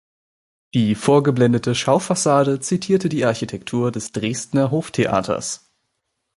Die 0.73 0.95
vorgeblendete 0.95 1.75
Schaufassade 1.75 2.59
zitierte 2.59 3.07
die 3.07 3.23
Architektur 3.23 3.91
des 3.91 4.11
Dresdner 4.11 4.71
Hoftheaters. 4.71 5.69